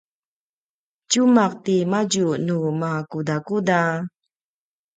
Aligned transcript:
tjumaq 1.09 1.51
ti 1.65 1.75
madju 1.91 2.27
nu 2.45 2.57
makudakuda? 2.81 3.79